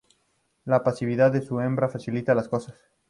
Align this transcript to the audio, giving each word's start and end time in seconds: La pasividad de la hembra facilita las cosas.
La 0.65 0.81
pasividad 0.83 1.31
de 1.31 1.45
la 1.51 1.63
hembra 1.63 1.87
facilita 1.87 2.33
las 2.33 2.47
cosas. 2.49 2.73